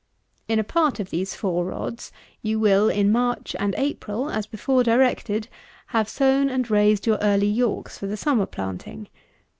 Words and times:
In 0.47 0.57
a 0.57 0.63
part 0.63 0.99
of 0.99 1.11
these 1.11 1.35
four 1.35 1.65
rods 1.65 2.11
you 2.41 2.59
will, 2.59 2.89
in 2.89 3.11
March 3.11 3.55
and 3.59 3.75
April, 3.77 4.31
as 4.31 4.47
before 4.47 4.81
directed, 4.81 5.47
have 5.93 6.09
sown 6.09 6.49
and 6.49 6.71
raised 6.71 7.05
your 7.05 7.17
Early 7.19 7.45
Yorks 7.61 7.99
for 7.99 8.07
the 8.07 8.17
summer 8.17 8.47
planting. 8.47 9.09